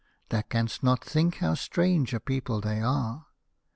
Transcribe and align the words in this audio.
Thou 0.29 0.41
canst 0.41 0.81
not 0.81 1.05
think 1.05 1.35
how 1.35 1.53
strange 1.53 2.11
a 2.15 2.19
people 2.19 2.59
they 2.59 2.81
are. 2.81 3.27